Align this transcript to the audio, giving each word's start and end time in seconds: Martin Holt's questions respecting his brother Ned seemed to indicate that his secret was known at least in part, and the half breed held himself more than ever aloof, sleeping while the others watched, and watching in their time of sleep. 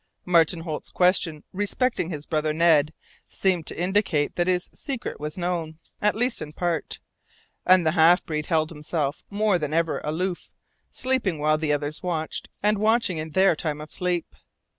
Martin 0.25 0.61
Holt's 0.61 0.89
questions 0.89 1.43
respecting 1.53 2.09
his 2.09 2.25
brother 2.25 2.53
Ned 2.53 2.91
seemed 3.27 3.67
to 3.67 3.79
indicate 3.79 4.33
that 4.33 4.47
his 4.47 4.67
secret 4.73 5.19
was 5.19 5.37
known 5.37 5.77
at 6.01 6.15
least 6.15 6.41
in 6.41 6.53
part, 6.53 6.99
and 7.67 7.85
the 7.85 7.91
half 7.91 8.25
breed 8.25 8.47
held 8.47 8.71
himself 8.71 9.21
more 9.29 9.59
than 9.59 9.75
ever 9.75 10.01
aloof, 10.03 10.49
sleeping 10.89 11.37
while 11.37 11.59
the 11.59 11.71
others 11.71 12.01
watched, 12.01 12.49
and 12.63 12.79
watching 12.79 13.19
in 13.19 13.33
their 13.33 13.55
time 13.55 13.79
of 13.79 13.91
sleep. 13.93 14.35